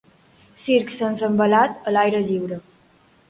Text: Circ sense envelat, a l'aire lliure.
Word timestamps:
Circ 0.61 0.93
sense 0.95 1.27
envelat, 1.27 1.77
a 1.91 1.95
l'aire 1.97 2.25
lliure. 2.31 2.61